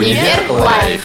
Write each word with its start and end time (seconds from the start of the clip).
Универ 0.00 0.48
Life. 0.48 1.04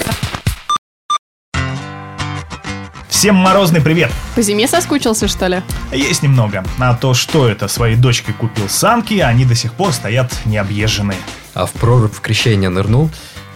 Всем 3.10 3.36
морозный 3.36 3.82
привет! 3.82 4.10
По 4.36 4.42
зиме 4.42 4.70
соскучился, 4.70 5.28
что 5.28 5.48
ли? 5.48 5.62
Есть 5.92 6.24
немного. 6.24 6.64
А 6.80 6.96
то, 6.96 7.14
что 7.14 7.50
это 7.50 7.68
своей 7.68 7.98
дочке 7.98 8.32
купил 8.32 8.70
санки, 8.70 9.16
они 9.16 9.44
до 9.44 9.54
сих 9.54 9.74
пор 9.74 9.92
стоят 9.92 10.32
необъезженные. 10.46 11.18
А 11.54 11.66
в 11.66 11.74
прорубь 11.74 12.14
в 12.14 12.22
крещение 12.22 12.70
нырнул? 12.70 13.10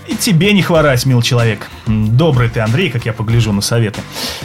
И 0.10 0.18
тебе 0.18 0.52
не 0.52 0.62
хворать, 0.62 1.05
мил 1.05 1.21
человек. 1.21 1.70
Добрый 1.88 2.50
ты, 2.50 2.60
Андрей, 2.60 2.90
как 2.90 3.06
я 3.06 3.14
погляжу 3.14 3.54
на 3.54 3.62
советы. 3.62 4.02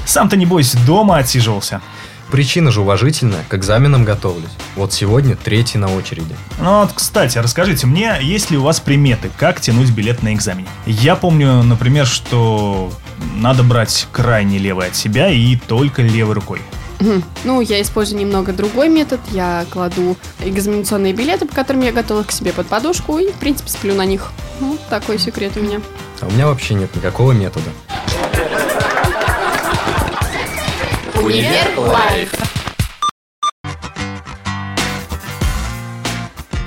Сам-то, 0.06 0.36
небось, 0.36 0.74
дома 0.86 1.16
отсиживался. 1.16 1.82
Причина 2.30 2.70
же 2.72 2.80
уважительная, 2.80 3.44
к 3.48 3.54
экзаменам 3.54 4.04
готовлюсь. 4.04 4.50
Вот 4.76 4.92
сегодня 4.92 5.36
третий 5.36 5.78
на 5.78 5.94
очереди. 5.94 6.34
Ну 6.58 6.80
вот, 6.80 6.92
кстати, 6.92 7.38
расскажите 7.38 7.86
мне, 7.86 8.16
есть 8.20 8.50
ли 8.50 8.58
у 8.58 8.62
вас 8.62 8.80
приметы, 8.80 9.30
как 9.36 9.60
тянуть 9.60 9.90
билет 9.90 10.22
на 10.22 10.34
экзамене? 10.34 10.68
Я 10.86 11.16
помню, 11.16 11.62
например, 11.62 12.06
что 12.06 12.90
надо 13.36 13.62
брать 13.62 14.08
крайне 14.10 14.58
левый 14.58 14.88
от 14.88 14.96
себя 14.96 15.28
и 15.30 15.56
только 15.56 16.02
левой 16.02 16.34
рукой. 16.34 16.60
Ну, 17.44 17.60
я 17.60 17.82
использую 17.82 18.20
немного 18.20 18.52
другой 18.52 18.88
метод. 18.88 19.20
Я 19.30 19.66
кладу 19.70 20.16
экзаменационные 20.40 21.12
билеты, 21.12 21.44
по 21.44 21.54
которым 21.54 21.82
я 21.82 21.92
готова 21.92 22.22
к 22.22 22.32
себе 22.32 22.52
под 22.52 22.66
подушку, 22.66 23.18
и, 23.18 23.30
в 23.30 23.34
принципе, 23.34 23.68
сплю 23.68 23.94
на 23.94 24.06
них. 24.06 24.32
Ну, 24.58 24.78
такой 24.88 25.18
секрет 25.18 25.52
у 25.56 25.60
меня. 25.60 25.80
А 26.20 26.26
у 26.26 26.30
меня 26.30 26.46
вообще 26.46 26.74
нет 26.74 26.94
никакого 26.96 27.32
метода. 27.32 27.68
Универ 31.22 31.78
Life. 31.78 32.32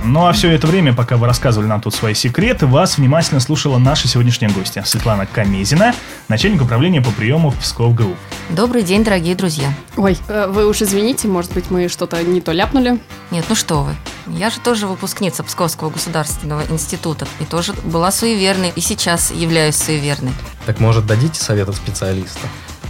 Ну 0.04 0.26
а 0.26 0.32
все 0.32 0.50
это 0.52 0.68
время, 0.68 0.94
пока 0.94 1.18
вы 1.18 1.28
рассказывали 1.28 1.68
нам 1.68 1.82
тут 1.82 1.94
свои 1.94 2.14
секреты, 2.14 2.66
вас 2.66 2.98
внимательно 2.98 3.42
слушала 3.42 3.78
наша 3.78 4.08
сегодняшняя 4.08 4.50
гостья 4.50 4.84
Светлана 4.84 5.26
Камезина, 5.26 5.94
начальник 6.30 6.62
управления 6.62 7.02
по 7.02 7.12
приему 7.12 7.50
в 7.50 7.60
Псков 7.60 7.94
ГУ. 7.94 8.16
Добрый 8.50 8.84
день, 8.84 9.04
дорогие 9.04 9.36
друзья. 9.36 9.68
Ой, 9.98 10.18
э, 10.30 10.48
вы 10.48 10.66
уж 10.66 10.82
извините, 10.82 11.28
может 11.28 11.54
быть, 11.54 11.70
мы 11.70 11.90
что-то 11.90 12.24
не 12.24 12.40
то 12.40 12.54
ляпнули. 12.54 13.00
Нет, 13.32 13.46
ну 13.50 13.56
что 13.56 13.84
вы. 13.84 13.96
Я 14.28 14.50
же 14.50 14.60
тоже 14.62 14.88
выпускница 14.88 15.44
Псковского 15.44 15.90
государственного 15.90 16.64
института 16.70 17.28
и 17.42 17.46
тоже 17.46 17.74
была 17.84 18.12
суеверной, 18.12 18.72
и 18.76 18.80
сейчас 18.80 19.32
являюсь 19.32 19.76
суеверной. 19.76 20.32
Так 20.66 20.80
может 20.80 21.06
дадите 21.06 21.40
совет 21.40 21.68
от 21.68 21.76
специалиста? 21.76 22.48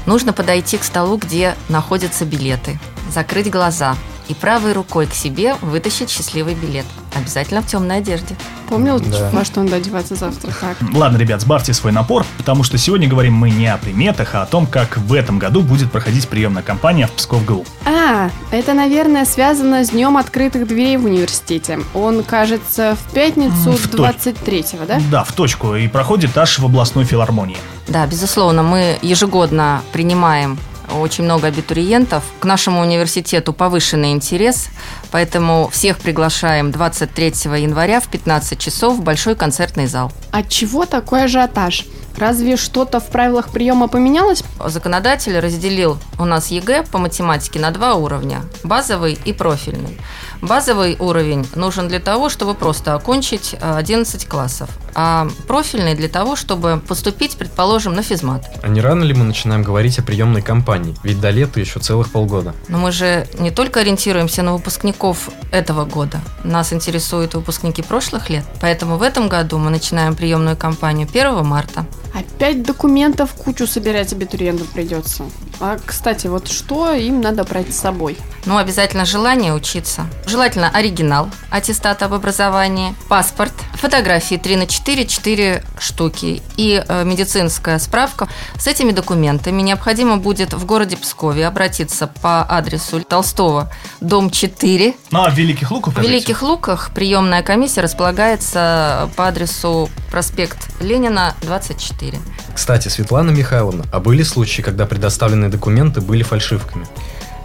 Нужно 0.07 0.33
подойти 0.33 0.77
к 0.77 0.83
столу, 0.83 1.17
где 1.17 1.53
находятся 1.69 2.25
билеты, 2.25 2.79
закрыть 3.13 3.51
глаза 3.51 3.95
и 4.29 4.33
правой 4.33 4.73
рукой 4.73 5.05
к 5.05 5.13
себе 5.13 5.55
вытащить 5.61 6.09
счастливый 6.09 6.53
билет. 6.55 6.85
Обязательно 7.15 7.61
в 7.61 7.67
темной 7.67 7.97
одежде. 7.97 8.35
Помнил, 8.69 8.99
Да. 8.99 9.29
во 9.31 9.43
что 9.45 9.61
надо 9.63 9.77
одеваться 9.77 10.15
завтра? 10.15 10.51
Так. 10.59 10.77
Ладно, 10.93 11.17
ребят, 11.17 11.41
сбавьте 11.41 11.73
свой 11.73 11.91
напор, 11.93 12.25
потому 12.37 12.63
что 12.63 12.77
сегодня 12.77 13.07
говорим 13.07 13.33
мы 13.33 13.49
не 13.49 13.67
о 13.67 13.77
приметах, 13.77 14.35
а 14.35 14.43
о 14.43 14.45
том, 14.45 14.65
как 14.67 14.97
в 14.97 15.13
этом 15.13 15.39
году 15.39 15.61
будет 15.61 15.91
проходить 15.91 16.27
приемная 16.27 16.63
кампания 16.63 17.07
в 17.07 17.11
Псков 17.11 17.45
ГУ. 17.45 17.65
А, 17.85 18.29
это, 18.51 18.73
наверное, 18.73 19.23
связано 19.25 19.83
с 19.85 19.89
Днем 19.91 20.17
открытых 20.17 20.67
дверей 20.67 20.97
в 20.97 21.05
университете. 21.05 21.79
Он, 21.93 22.23
кажется, 22.23 22.97
в 23.07 23.13
пятницу 23.13 23.71
в 23.71 23.87
то- 23.87 23.97
23-го, 23.97 24.85
да? 24.85 25.01
Да, 25.09 25.23
в 25.23 25.31
точку, 25.31 25.75
и 25.75 25.87
проходит 25.87 26.37
аж 26.37 26.59
в 26.59 26.65
областной 26.65 27.05
филармонии. 27.05 27.57
Да, 27.87 28.05
безусловно, 28.05 28.63
мы 28.63 28.99
ежегодно 29.01 29.81
принимаем 29.93 30.59
очень 30.93 31.23
много 31.23 31.47
абитуриентов. 31.47 32.23
К 32.39 32.45
нашему 32.45 32.81
университету 32.81 33.53
повышенный 33.53 34.11
интерес, 34.11 34.67
поэтому 35.11 35.69
всех 35.71 35.97
приглашаем 35.97 36.71
23 36.71 37.27
января 37.61 37.99
в 37.99 38.07
15 38.07 38.59
часов 38.59 38.97
в 38.97 39.01
Большой 39.01 39.35
концертный 39.35 39.87
зал. 39.87 40.11
От 40.31 40.49
чего 40.49 40.85
такой 40.85 41.25
ажиотаж? 41.25 41.85
Разве 42.17 42.57
что-то 42.57 42.99
в 42.99 43.07
правилах 43.09 43.49
приема 43.49 43.87
поменялось? 43.87 44.43
Законодатель 44.65 45.37
разделил 45.39 45.99
у 46.17 46.25
нас 46.25 46.47
ЕГЭ 46.47 46.83
по 46.91 46.97
математике 46.97 47.59
на 47.59 47.69
два 47.69 47.93
уровня– 47.93 48.41
базовый 48.63 49.19
и 49.23 49.33
профильный. 49.33 49.99
Базовый 50.41 50.95
уровень 50.97 51.47
нужен 51.53 51.87
для 51.87 51.99
того, 51.99 52.29
чтобы 52.29 52.55
просто 52.55 52.95
окончить 52.95 53.55
э, 53.59 53.75
11 53.77 54.27
классов, 54.27 54.69
а 54.99 55.27
профильный 55.47 55.93
для 55.93 56.09
того, 56.09 56.35
чтобы 56.35 56.81
поступить, 56.85 57.37
предположим, 57.37 57.93
на 57.93 58.01
физмат. 58.01 58.49
А 58.63 58.67
не 58.67 58.81
рано 58.81 59.03
ли 59.03 59.13
мы 59.13 59.25
начинаем 59.25 59.61
говорить 59.61 59.99
о 59.99 60.01
приемной 60.01 60.41
кампании? 60.41 60.95
Ведь 61.03 61.21
до 61.21 61.29
лета 61.29 61.59
еще 61.59 61.79
целых 61.79 62.09
полгода. 62.09 62.55
Но 62.67 62.79
мы 62.79 62.91
же 62.91 63.27
не 63.37 63.51
только 63.51 63.81
ориентируемся 63.81 64.41
на 64.41 64.53
выпускников 64.53 65.29
этого 65.51 65.85
года, 65.85 66.19
нас 66.43 66.73
интересуют 66.73 67.35
выпускники 67.35 67.83
прошлых 67.83 68.31
лет, 68.31 68.43
поэтому 68.59 68.97
в 68.97 69.03
этом 69.03 69.29
году 69.29 69.59
мы 69.59 69.69
начинаем 69.69 70.15
приемную 70.15 70.57
кампанию 70.57 71.07
1 71.07 71.45
марта. 71.45 71.85
Опять 72.15 72.63
документов 72.63 73.33
кучу 73.33 73.67
собирать 73.67 74.11
абитуриентам 74.13 74.65
придется. 74.65 75.25
А, 75.59 75.77
кстати, 75.83 76.25
вот 76.25 76.47
что 76.47 76.93
им 76.93 77.21
надо 77.21 77.43
брать 77.43 77.71
с 77.73 77.77
собой? 77.77 78.17
Ну, 78.45 78.57
обязательно 78.57 79.05
желание 79.05 79.53
учиться. 79.53 80.07
Желательно 80.25 80.69
оригинал 80.69 81.29
аттестата 81.51 82.05
об 82.05 82.13
образовании, 82.13 82.95
паспорт, 83.09 83.53
фотографии 83.77 84.35
3 84.35 84.55
на 84.55 84.67
4, 84.67 85.05
4 85.05 85.63
штуки 85.79 86.41
и 86.57 86.83
э, 86.85 87.03
медицинская 87.03 87.79
справка. 87.79 88.27
С 88.59 88.67
этими 88.67 88.91
документами 88.91 89.61
необходимо 89.61 90.17
будет 90.17 90.53
в 90.53 90.65
городе 90.65 90.97
Пскове 90.97 91.47
обратиться 91.47 92.07
по 92.07 92.43
адресу 92.43 93.01
Толстого, 93.01 93.71
дом 94.01 94.29
4. 94.29 94.93
Ну 95.11 95.23
а 95.23 95.29
в 95.29 95.35
Великих 95.35 95.71
Луках, 95.71 95.93
В? 95.93 96.01
Великих 96.01 96.41
Луках 96.41 96.91
приемная 96.93 97.43
комиссия 97.43 97.81
располагается 97.81 99.09
по 99.15 99.27
адресу 99.27 99.89
проспект 100.11 100.69
Ленина, 100.81 101.35
24. 101.41 102.17
Кстати, 102.53 102.87
Светлана 102.87 103.31
Михайловна, 103.31 103.85
а 103.91 103.99
были 103.99 104.23
случаи, 104.23 104.61
когда 104.61 104.85
предоставленные 104.85 105.49
документы 105.49 106.01
были 106.01 106.23
фальшивками? 106.23 106.87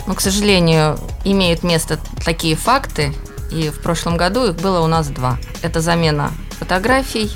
Но, 0.07 0.15
к 0.15 0.21
сожалению, 0.21 0.99
имеют 1.25 1.63
место 1.63 1.99
такие 2.25 2.57
факты, 2.57 3.13
и 3.53 3.71
в 3.71 3.81
прошлом 3.81 4.17
году 4.17 4.47
их 4.47 4.57
было 4.57 4.81
у 4.81 4.87
нас 4.87 5.09
два. 5.09 5.39
Это 5.63 5.81
замена 5.81 6.31
фотографий 6.59 7.31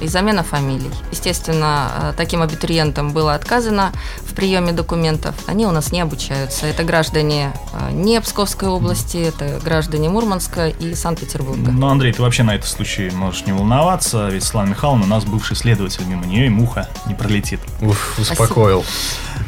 и 0.00 0.08
замена 0.08 0.42
фамилий. 0.42 0.90
Естественно, 1.10 1.90
э, 1.96 2.12
таким 2.16 2.42
абитуриентам 2.42 3.12
было 3.12 3.34
отказано 3.34 3.92
в 4.20 4.34
приеме 4.34 4.72
документов. 4.72 5.34
Они 5.46 5.66
у 5.66 5.70
нас 5.70 5.92
не 5.92 6.00
обучаются. 6.00 6.66
Это 6.66 6.84
граждане 6.84 7.52
э, 7.72 7.92
не 7.92 8.20
Псковской 8.20 8.68
области, 8.68 9.16
это 9.16 9.60
граждане 9.64 10.08
Мурманска 10.08 10.68
и 10.68 10.94
Санкт-Петербурга. 10.94 11.70
Ну, 11.70 11.88
Андрей, 11.88 12.12
ты 12.12 12.22
вообще 12.22 12.42
на 12.42 12.54
этот 12.54 12.68
случай 12.68 13.10
можешь 13.10 13.46
не 13.46 13.52
волноваться, 13.52 14.28
ведь 14.28 14.42
Светлана 14.42 14.70
Михайловна 14.70 15.04
у 15.04 15.08
нас 15.08 15.24
бывший 15.24 15.56
следователь, 15.56 16.04
мимо 16.06 16.26
нее 16.26 16.46
и 16.46 16.50
муха 16.50 16.88
не 17.06 17.14
пролетит. 17.14 17.60
Уф, 17.80 18.18
успокоил. 18.18 18.84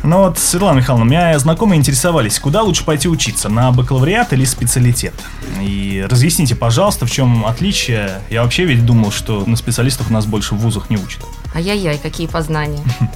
Ну 0.03 0.19
вот, 0.19 0.39
Светлана 0.39 0.79
Михайловна, 0.79 1.05
у 1.05 1.09
меня 1.09 1.39
знакомые 1.39 1.79
интересовались, 1.79 2.39
куда 2.39 2.63
лучше 2.63 2.85
пойти 2.85 3.09
учиться, 3.09 3.49
на 3.49 3.73
бакалавриат 3.73 4.33
или 4.33 4.45
специалитет? 4.45 5.15
И 5.61 6.07
разъясните, 6.09 6.55
пожалуйста, 6.55 7.07
в 7.07 7.11
чем 7.11 7.45
отличие. 7.47 8.21
Я 8.31 8.43
вообще 8.43 8.65
ведь 8.65 8.85
думал, 8.87 9.11
что 9.11 9.45
на 9.47 9.57
специалистов 9.57 10.11
нас 10.11 10.27
больше 10.27 10.55
в 10.55 10.59
вузах 10.59 10.91
не 10.91 10.97
учат. 10.97 11.25
Ай-яй-яй, 11.55 11.99
какие 11.99 12.27
познания. 12.27 12.83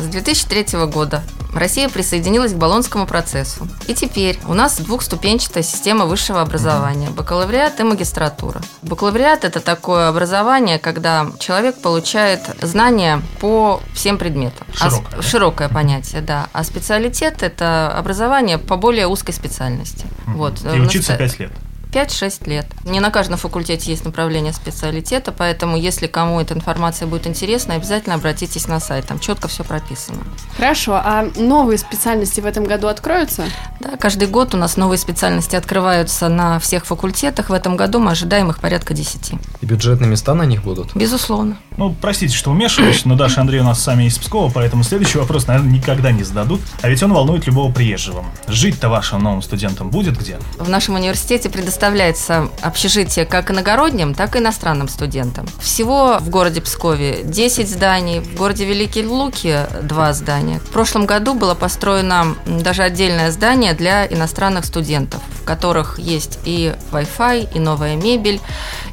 С 0.00 0.06
2003 0.08 0.86
года 0.86 1.22
Россия 1.54 1.88
присоединилась 1.88 2.52
к 2.52 2.56
Болонскому 2.56 3.06
процессу. 3.06 3.66
И 3.86 3.94
теперь 3.94 4.38
у 4.46 4.52
нас 4.54 4.76
двухступенчатая 4.78 5.62
система 5.62 6.04
высшего 6.04 6.42
образования. 6.42 7.08
Бакалавриат 7.10 7.80
и 7.80 7.82
магистратура. 7.82 8.60
Бакалавриат– 8.82 9.44
это 9.44 9.60
такое 9.60 10.08
образование, 10.08 10.78
когда 10.78 11.26
человек 11.38 11.80
получает 11.80 12.40
знания 12.60 13.22
по 13.40 13.80
всем 13.94 14.18
предметам. 14.18 14.66
А 14.80 14.90
Широкое, 14.90 15.16
да? 15.16 15.22
широкое 15.22 15.68
понятие, 15.70 16.20
да. 16.20 16.48
А 16.52 16.62
специалитет– 16.62 17.36
это 17.42 17.88
образование 17.96 18.58
по 18.58 18.76
более 18.76 19.06
узкой 19.06 19.32
специальности. 19.32 20.04
Вот. 20.26 20.60
И 20.62 20.78
В 20.78 20.82
учиться 20.86 21.12
наста- 21.12 21.24
5 21.24 21.38
лет. 21.38 21.52
5-6 21.92 22.48
лет. 22.48 22.66
Не 22.84 23.00
на 23.00 23.10
каждом 23.10 23.38
факультете 23.38 23.90
есть 23.90 24.04
направление 24.04 24.52
специалитета, 24.52 25.32
поэтому 25.32 25.76
если 25.76 26.06
кому 26.06 26.40
эта 26.40 26.54
информация 26.54 27.06
будет 27.06 27.26
интересна, 27.26 27.74
обязательно 27.74 28.14
обратитесь 28.16 28.68
на 28.68 28.80
сайт, 28.80 29.06
там 29.06 29.18
четко 29.18 29.48
все 29.48 29.64
прописано. 29.64 30.18
Хорошо, 30.56 30.94
а 30.94 31.28
новые 31.36 31.78
специальности 31.78 32.40
в 32.40 32.46
этом 32.46 32.64
году 32.64 32.88
откроются? 32.88 33.44
Да, 33.80 33.96
каждый 33.96 34.28
год 34.28 34.54
у 34.54 34.58
нас 34.58 34.76
новые 34.76 34.98
специальности 34.98 35.56
открываются 35.56 36.28
на 36.28 36.58
всех 36.58 36.84
факультетах. 36.84 37.50
В 37.50 37.52
этом 37.52 37.76
году 37.76 37.98
мы 37.98 38.10
ожидаем 38.10 38.50
их 38.50 38.58
порядка 38.58 38.92
10. 38.94 39.32
И 39.60 39.66
бюджетные 39.66 40.10
места 40.10 40.34
на 40.34 40.42
них 40.42 40.64
будут? 40.64 40.94
Безусловно. 40.94 41.56
Ну, 41.76 41.94
простите, 42.00 42.34
что 42.34 42.52
вмешиваюсь, 42.52 43.04
но 43.04 43.14
Даша 43.16 43.36
и 43.36 43.40
Андрей 43.40 43.60
у 43.60 43.64
нас 43.64 43.82
сами 43.82 44.04
из 44.04 44.18
Пскова, 44.18 44.50
поэтому 44.52 44.82
следующий 44.82 45.18
вопрос, 45.18 45.46
наверное, 45.46 45.72
никогда 45.72 46.10
не 46.10 46.24
зададут. 46.24 46.60
А 46.82 46.88
ведь 46.88 47.02
он 47.02 47.12
волнует 47.12 47.46
любого 47.46 47.72
приезжего. 47.72 48.24
Жить-то 48.48 48.88
вашим 48.88 49.22
новым 49.22 49.42
студентам 49.42 49.90
будет 49.90 50.18
где? 50.18 50.38
В 50.58 50.68
нашем 50.68 50.94
университете 50.94 51.48
предоставляется 51.48 51.75
общежитие 51.82 53.24
как 53.26 53.50
иногородним, 53.50 54.14
так 54.14 54.36
и 54.36 54.38
иностранным 54.38 54.88
студентам. 54.88 55.46
Всего 55.60 56.18
в 56.20 56.28
городе 56.30 56.60
Пскове 56.60 57.22
10 57.24 57.68
зданий, 57.68 58.20
в 58.20 58.34
городе 58.36 58.64
Великие 58.64 59.06
Луки 59.06 59.60
2 59.82 60.12
здания. 60.12 60.58
В 60.60 60.70
прошлом 60.70 61.06
году 61.06 61.34
было 61.34 61.54
построено 61.54 62.36
даже 62.46 62.82
отдельное 62.82 63.30
здание 63.30 63.74
для 63.74 64.06
иностранных 64.06 64.64
студентов, 64.64 65.20
в 65.40 65.44
которых 65.44 65.98
есть 65.98 66.38
и 66.44 66.74
Wi-Fi, 66.92 67.54
и 67.54 67.58
новая 67.58 67.96
мебель, 67.96 68.40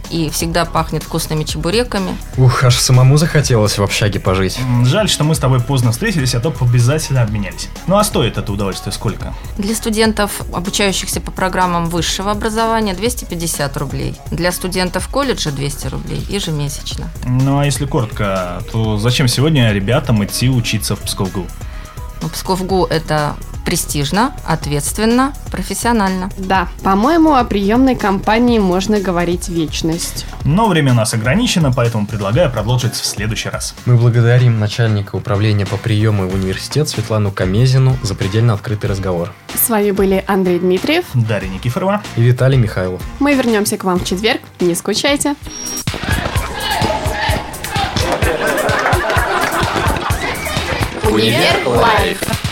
и 0.10 0.30
всегда 0.30 0.66
пахнет 0.66 1.04
вкусными 1.04 1.44
чебуреками. 1.44 2.16
Ух, 2.38 2.64
аж 2.64 2.76
самому 2.76 3.18
захотелось 3.18 3.78
в 3.78 3.84
общаге 3.84 4.20
пожить. 4.20 4.60
Жаль, 4.86 5.10
что 5.10 5.24
мы 5.24 5.36
с 5.36 5.40
тобой 5.40 5.60
поздно 5.60 5.92
встретились, 5.92 6.36
а 6.36 6.40
то 6.40 6.54
обязательно 6.62 7.22
обменялись. 7.22 7.70
Ну 7.88 7.98
а 7.98 8.04
стоит 8.04 8.38
это 8.38 8.52
удовольствие 8.52 8.94
сколько? 8.94 9.34
Для 9.58 9.76
студентов, 9.76 10.42
обучающихся 10.54 11.22
по 11.22 11.32
программам 11.32 11.86
высшего 11.88 12.32
образования, 12.32 12.94
250 12.94 13.78
рублей. 13.78 14.16
Для 14.32 14.52
студентов 14.52 15.08
колледжа 15.08 15.52
200 15.52 15.88
рублей 15.88 16.26
ежемесячно. 16.30 17.10
Ну 17.26 17.60
а 17.60 17.66
если 17.66 17.86
коротко, 17.86 18.64
то 18.72 18.98
зачем 18.98 19.28
сегодня 19.28 19.72
ребятам 19.72 20.24
идти 20.24 20.50
учиться 20.50 20.96
в 20.96 21.00
Псковгу? 21.00 21.46
Ну, 22.22 22.30
Псковгу– 22.30 22.86
это 22.90 23.36
престижно, 23.65 24.33
ответственно, 24.45 25.33
профессионально. 25.51 26.30
Да, 26.38 26.68
по-моему, 26.83 27.33
о 27.36 27.44
приемной 27.44 27.95
кампании 27.95 28.60
можно 28.60 29.00
говорить 29.00 29.50
вечность. 29.50 30.25
Но 30.44 30.68
время 30.68 30.92
у 30.92 30.95
нас 30.95 31.13
ограничено, 31.13 31.71
поэтому 31.71 32.06
предлагаю 32.06 32.51
продолжить 32.51 32.94
в 32.94 33.06
следующий 33.06 33.50
раз. 33.50 33.75
Мы 33.86 33.95
благодарим 33.95 34.60
начальника 34.60 35.15
управления 35.15 35.65
по 35.65 35.77
приему 35.77 36.27
в 36.27 36.33
университет 36.33 36.89
Светлану 36.89 37.31
Камезину 37.31 37.98
за 38.04 38.15
предельно 38.15 38.54
открытый 38.54 38.89
разговор. 38.89 39.31
С 39.54 39.69
вами 39.69 39.92
были 39.92 40.24
Андрей 40.27 40.59
Дмитриев. 40.59 41.06
Дарья 41.13 41.50
Никифорова. 41.50 42.01
И 42.16 42.21
Виталий 42.21 42.57
Михайлов. 42.57 43.01
Мы 43.19 43.33
вернемся 43.36 43.77
к 43.77 43.83
вам 43.83 44.00
в 44.00 44.06
четверг. 44.06 44.42
Не 44.59 44.75
скучайте. 44.75 45.36
Универ 51.09 51.68
Life. 51.68 52.43